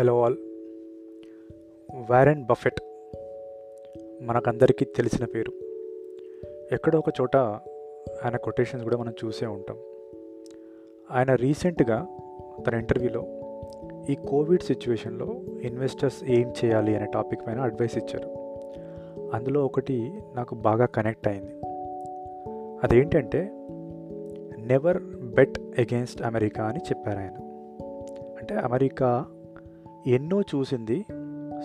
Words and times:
Hello 0.00 0.22
all. 0.22 0.36
Warren 2.10 2.44
Buffett 2.44 2.80
మనకందరికీ 4.22 4.84
తెలిసిన 4.84 5.24
పేరు. 5.24 5.52
ఎక్కడో 6.74 6.98
ఒక 6.98 7.04
చోట 7.20 7.36
ఆయన 8.24 8.36
కొటేషన్స్ 8.36 8.84
కూడా 8.84 8.96
మనం 8.96 9.14
చూసే 9.24 9.46
ఉంటాం. 9.46 9.76
ఆయన 11.10 11.34
రీసెంట్గా 11.34 12.06
తన 12.66 12.74
ఇంటర్వ్యూలో 12.74 13.24
ఈ 14.10 14.14
కోవిడ్ 14.14 14.62
సిచ్యువేషన్లో 14.62 15.34
ఇన్వెస్టర్స్ 15.62 16.24
ఏం 16.24 16.52
చేయాలి 16.64 16.96
అనే 16.96 17.06
టాపిక్ 17.14 17.46
పైన 17.46 17.60
అడ్వైస్ 17.60 17.98
ఇచ్చారు. 17.98 18.28
అందులో 19.34 19.64
ఒకటి 19.64 20.20
నాకు 20.34 20.54
బాగా 20.54 20.86
కనెక్ట్ 20.86 21.28
అయింది. 21.28 21.60
అదేంటంటే 22.82 23.50
నెవర్ 24.58 25.02
బెట్ 25.34 25.58
అగేన్స్ట్ 25.58 26.22
అమెరికా 26.22 26.64
అని 26.64 26.78
చెప్పారు 26.78 27.18
ఆయన. 27.18 27.34
అంటే 28.38 28.54
అమెరికా 28.54 29.26
ఎన్నో 30.06 30.40
చూసింది. 30.40 31.04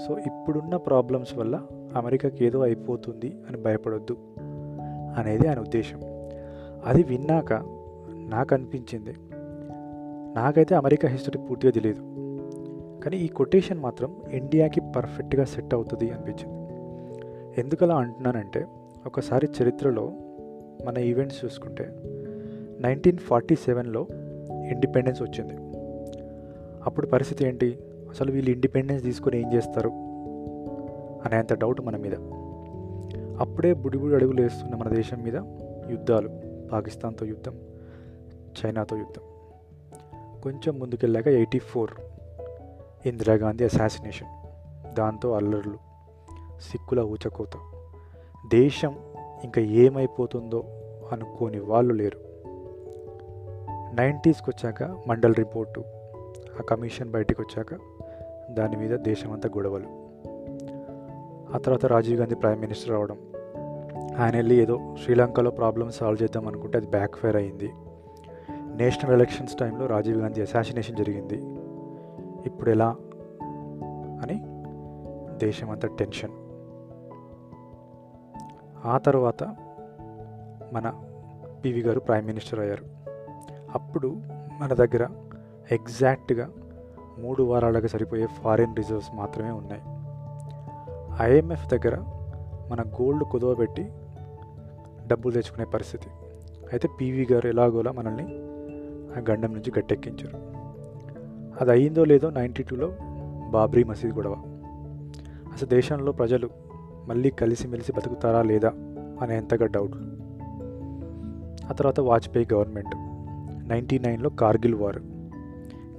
సో 0.08 0.18
ఇప్పుడున్న 0.18 0.76
ప్రాబ్లమ్స్ 0.76 1.38
వల్ల 1.38 1.62
అమెరికాకి 1.96 2.46
ఏదో 2.46 2.62
అయిపోతుంది 2.62 3.38
అని 3.48 3.58
భయపడొద్దు 3.58 4.18
అనేది 5.18 5.48
ఆయన 5.48 5.60
ఉద్దేశం. 5.60 6.02
అది 6.86 7.04
విన్నాక 7.04 7.54
నాకు 8.30 8.56
అనిపించింది. 8.56 9.14
నాకైతే 10.36 10.76
అమెరికా 10.76 11.10
హిస్టరీ 11.10 11.40
పూర్తిగా 11.50 11.72
తెలియదు 11.72 12.02
కానీ 13.04 13.18
ఈ 13.18 13.28
కొటేషన్ 13.28 13.80
మాత్రం 13.80 14.16
ఇండియాకి 14.32 14.82
పర్ఫెక్ట్గా 14.82 15.46
సెట్ 15.46 15.74
అవుతుంది 15.74 16.12
అనిపించింది. 16.12 16.58
ఎందుకలా 17.60 17.96
అంటున్నానంటే 17.96 18.66
ఒకసారి 19.06 19.50
చరిత్రలో 19.64 20.12
మన 20.86 20.98
ఈవెంట్స్ 20.98 21.46
చూసుకుంటే 21.46 21.96
నైన్టీన్ 22.82 23.18
ఫార్టీ 23.18 23.56
సెవెన్లో 23.56 24.08
ఇండిపెండెన్స్ 24.72 25.22
వచ్చింది. 25.22 25.54
అప్పుడు 26.86 27.08
పరిస్థితి 27.08 27.48
ఏంటి? 27.48 27.80
అసలు 28.18 28.32
వీళ్ళు 28.32 28.52
ఇండిపెండెన్స్ 28.52 29.04
తీసుకొని 29.04 29.42
ఏం 29.42 29.54
చేస్తారు? 29.54 29.90
అనేంత 31.26 31.54
డౌట్ 31.54 31.82
మన 31.82 31.98
మీద. 31.98 32.14
అప్పుడే 33.40 33.74
బుడిబుడి 33.74 34.16
అడుగులు 34.16 34.42
వేస్తున్న 34.42 34.76
మన 34.76 34.90
దేశం 34.90 35.24
మీద 35.24 35.36
యుద్ధాలు. 35.92 36.30
పాకిస్తాన్తో 36.72 37.26
యుద్ధం 37.26 37.60
చైనాతో 38.34 38.98
యుద్ధం. 38.98 39.22
కొంచెం 40.44 40.80
ముందుకెళ్ళాక 40.80 41.28
ఎయిటీ 41.28 41.60
ఫోర్ 41.60 41.92
ఇందిరాగాంధీ 43.06 43.64
అసాసినేషన్ 43.64 44.30
దాంతో 44.96 45.32
అల్లర్లు 45.32 45.78
సిక్కుల 46.72 47.00
ఊచకోత. 47.00 47.84
దేశం 48.48 48.96
ఇంకా 49.44 49.62
ఏమైపోతుందో 49.62 50.64
అనుకోని 51.12 51.60
వాళ్ళు 51.60 51.94
లేరు. 51.94 52.20
నైంటీస్కి 53.94 54.50
వచ్చాక 54.50 54.84
మండల్ 55.08 55.36
రిపోర్టు 55.36 55.80
ఆ 56.60 56.64
కమిషన్ 56.64 57.12
బయటికి 57.12 57.42
వచ్చాక 57.42 57.97
దాని 58.50 58.76
మీద 58.76 59.00
దేశమంతా 59.00 59.50
గొడవలు. 59.50 60.08
ఆ 61.56 61.58
తర్వాత 61.58 61.86
రాజీవ్ 61.86 62.20
గాంధీ 62.20 62.36
ప్రైమ్ 62.36 62.62
మినిస్టర్ 62.62 62.96
అవడం. 62.96 63.18
ఆయన 64.18 64.36
వెళ్ళి 64.36 64.56
ఏదో 64.56 64.96
శ్రీలంకలో 65.04 65.52
ప్రాబ్లమ్ 65.52 65.92
సాల్వ్ 65.92 66.24
చేద్దాం 66.24 66.48
అనుకుంటే 66.48 66.78
అది 66.78 66.88
బ్యాక్ 66.88 67.16
ఫైర్ 67.16 67.36
అయింది. 67.36 67.72
నేషనల్ 68.76 69.14
ఎలక్షన్స్ 69.14 69.56
టైంలో 69.56 69.86
రాజీవ్ 69.86 70.18
గాంధీ 70.18 70.42
అసాసినేషన్ 70.42 70.96
జరిగింది. 70.96 71.36
ఇప్పుడు 72.46 72.70
ఎలా? 72.70 72.96
అని 74.24 74.44
దేశమంతా 75.38 75.88
టెన్షన్. 75.88 76.32
ఆ 78.86 78.98
తర్వాత 78.98 79.44
మన 80.74 81.04
పివి 81.66 81.82
గారు 81.82 82.00
ప్రైమ్ 82.00 82.28
మినిస్టర్ 82.28 82.60
అయ్యారు. 82.60 82.84
అప్పుడు 83.76 84.22
మన 84.60 84.74
దగ్గర 84.74 85.08
ఎగ్జాక్ట్గా 85.72 86.50
మూడు 87.20 87.44
వారాలకు 87.44 87.88
సరిపోయే 87.88 88.26
ఫారిన్ 88.26 88.76
రిజర్వ్స్ 88.76 89.16
మాత్రమే 89.16 89.52
ఉన్నాయి. 89.52 89.82
ఐఎంఎఫ్ 91.22 91.68
దగ్గర 91.68 91.98
మన 92.72 92.82
గోల్డ్ 92.82 93.24
కుదవబెట్టి 93.24 93.92
డబ్బులు 95.08 95.34
తెచ్చుకునే 95.34 95.66
పరిస్థితి. 95.66 96.08
అయితే 96.72 96.90
పీవీ 97.02 97.28
గారు 97.32 97.48
ఎలాగోలా 97.48 97.92
మనల్ని 97.92 98.24
ఆ 99.18 99.24
గండం 99.30 99.54
నుంచి 99.54 99.74
గట్టెక్కించారు. 99.80 100.38
అది 101.62 101.72
అయిందో 101.72 102.04
లేదో 102.04 102.30
నైంటీ 102.30 102.64
టూలో 102.64 102.94
బాబ్రీ 103.52 103.84
మసీద్ 103.84 104.16
గొడవ. 104.16 104.34
అసలు 105.54 105.68
దేశంలో 105.68 106.12
ప్రజలు 106.12 106.50
మళ్ళీ 107.08 107.30
కలిసిమెలిసి 107.30 107.92
బతుకుతారా 107.92 108.42
లేదా 108.42 108.70
అనేంతగా 109.22 109.66
డౌట్లు 109.66 110.18
ఆ 111.70 111.74
తర్వాత 111.74 112.00
వాజ్పేయి 112.00 112.48
గవర్నమెంట్. 112.54 112.96
నైంటీ 113.70 114.00
నైన్లో 114.00 114.30
కార్గిల్ 114.30 114.76
వార్. 114.76 114.98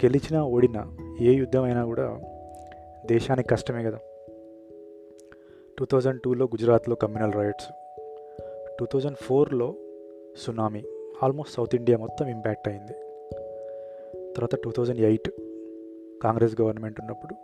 గెలిచినా 0.04 0.42
ఓడినా 0.42 0.86
ఏ 1.20 1.32
యుద్ధం 1.32 1.62
అయినా 1.62 1.84
కూడా 1.84 2.20
దేశానికి 3.06 3.48
కష్టమే 3.48 3.84
కదా. 3.84 3.98
టూ 5.78 5.84
థౌజండ్ 5.84 6.20
టూలో 6.20 6.46
గుజరాత్లో 6.46 6.96
కమ్యూనల్ 6.96 7.32
రైట్స్ 7.32 7.66
టూ 8.78 8.86
థౌజండ్ 8.86 9.16
ఫోర్లో 9.16 9.74
సునామీ 10.36 10.82
ఆల్మోస్ట్ 11.22 11.54
సౌత్ 11.54 11.74
ఇండియా 11.74 11.98
మొత్తం 11.98 12.28
ఇంపాక్ట్ 12.28 12.68
అయింది. 12.68 12.92
తర్వాత 14.34 14.54
two 14.64 14.70
thousand 14.70 15.00
eight 15.00 15.30
Congress 16.22 16.60
government 16.60 17.00
ఉన్నప్పుడు 17.00 17.34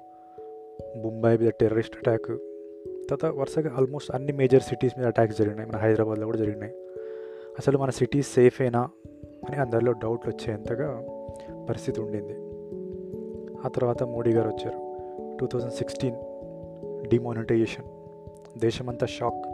ముంబై 0.99 1.37
మీద 1.37 1.51
టెర్రరిస్ట్ 1.51 1.97
అటాక్ 1.97 2.39
తర్వాత 3.11 3.35
వరుసగా 3.35 3.75
ఆల్మోస్ట్ 3.77 4.15
అన్ని 4.15 4.33
మేజర్ 4.33 4.63
సిటీస్ 4.63 4.99
మీద 4.99 5.07
అటాక్స్ 5.07 5.39
జరిగినాయి. 5.39 5.69
మన 5.69 5.77
హైదరాబాద్లో 5.77 6.27
కూడా 6.27 6.39
జరిగినాయి. 6.39 6.73
అసలు 7.59 7.79
మన 7.79 7.91
సిటీస్ 7.91 8.35
సేఫేనా 8.35 8.89
అని 9.49 9.57
అందరిలో 9.57 9.93
డౌట్లు 9.93 10.33
వచ్చేంతగా 10.33 11.07
పరిస్థితి 11.69 12.01
ఉండింది. 12.01 12.44
ఆ 13.65 13.69
తర్వాత 13.69 14.03
మోడీ 14.03 14.31
గారు 14.31 14.49
వచ్చారు. 14.49 14.95
టూ 15.41 15.47
థౌజండ్ 15.47 15.73
సిక్స్టీన్ 15.73 16.17
డిమానిటైజేషన్ 17.09 17.85
దేశమంతా 18.61 19.07
షాక్ 19.07 19.49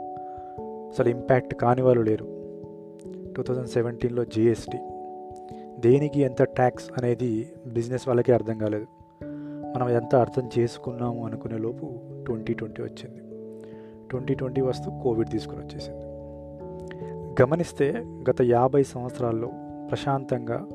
అసలు 0.93 1.09
ఇంపాక్ట్ 1.09 1.55
కాని 1.55 1.83
వాళ్ళు 1.83 2.03
లేరు. 2.03 2.25
టూ 3.37 3.43
థౌజండ్ 3.43 3.69
సెవెంటీన్లో 3.69 4.25
జిఎస్టీ 4.25 4.79
దేనికి 5.81 6.21
ఎంత 6.21 6.43
ట్యాక్స్ 6.43 6.91
అనేది 6.99 7.53
బిజినెస్ 7.67 8.09
వాళ్ళకే 8.09 8.33
అర్థం 8.33 8.59
కాలేదు. 8.59 8.87
మనం 9.77 9.91
ఎంత 9.91 10.15
అర్థం 10.17 10.51
చేసుకున్నాము 10.59 11.27
అనుకునే 11.27 11.59
లోపు 11.59 11.91
ట్వంటీ 12.27 12.55
ట్వంటీ 12.55 12.83
వచ్చింది. 12.83 13.21
ట్వంటీ 14.11 14.35
ట్వంటీ 14.35 14.61
వస్తూ 14.61 14.91
కోవిడ్ 15.03 15.31
తీసుకుని 15.31 15.61
వచ్చేసింది. 15.61 16.05
గమనిస్తే 17.43 17.93
గత 18.31 18.43
యాభై 18.43 18.83
సంవత్సరాల్లో 18.83 19.49
ప్రశాంతంగా 19.91 20.67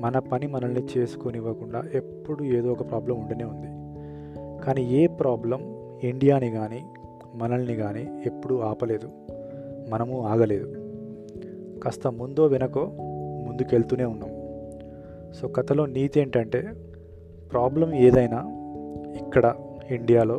మన 0.00 0.18
పని 0.18 0.46
మనల్ని 0.46 0.86
చేసుకునివ్వకుండా 0.98 1.82
ఎప్పుడు 1.94 2.44
ఏదో 2.44 2.72
ఒక 2.72 2.90
ప్రాబ్లం 2.90 3.20
ఉండనే 3.20 3.44
ఉంది. 3.44 3.82
కానీ 4.64 4.84
ఏ 4.84 5.06
ప్రాబ్లం 5.06 5.60
ఇండియాని 6.02 6.50
కానీ 6.50 6.84
మనల్ని 7.34 7.76
కానీ 7.76 8.22
ఎప్పుడూ 8.26 8.58
ఆపలేదు. 8.58 9.08
మనము 9.88 10.26
ఆగలేదు. 10.26 10.74
కాస్త 11.84 12.08
ముందో 12.08 12.46
వెనకో 12.46 12.86
ముందుకెళ్తూనే 13.46 14.04
ఉన్నాం. 14.04 14.30
సో 15.32 15.48
కథలో 15.48 15.86
నీతి 15.86 16.20
ఏంటంటే 16.20 16.72
ప్రాబ్లం 17.52 17.94
ఏదైనా 17.94 18.44
ఇక్కడ 19.20 19.54
ఇండియాలో 19.90 20.38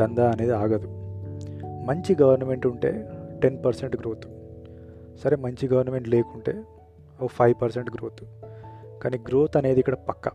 దందా 0.00 0.30
అనేది 0.30 0.52
ఆగదు. 0.52 0.88
మంచి 1.86 2.16
గవర్నమెంట్ 2.22 2.66
ఉంటే 2.66 3.08
టెన్ 3.42 3.64
పర్సెంట్ 3.64 3.96
గ్రోత్. 3.96 4.24
సరే 5.24 5.36
మంచి 5.36 5.68
గవర్నమెంట్ 5.68 6.08
లేకుంటే 6.08 6.62
ఓ 7.22 7.26
ఫైవ్ 7.26 7.54
పర్సెంట్ 7.62 7.90
గ్రోత్. 7.90 8.24
కానీ 9.02 9.18
గ్రోత్ 9.18 9.56
అనేది 9.56 9.80
ఇక్కడ 9.80 9.94
పక్క. 9.94 10.28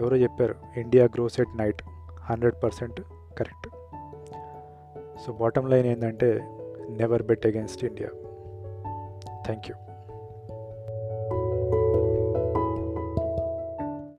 ఎవరో 0.00 0.16
చెప్పారు 0.16 0.54
India 0.76 1.04
grows 1.04 1.40
at 1.40 1.56
night. 1.56 1.82
Hundred 2.20 2.54
percent 2.62 3.00
correct. 3.38 3.68
So 5.26 5.32
bottom 5.32 5.70
line 5.70 5.86
ఏంటంటే 5.86 6.40
never 6.90 7.22
bet 7.22 7.46
against 7.46 7.84
India. 7.84 8.08
Thank 9.44 9.70
you 9.70 9.76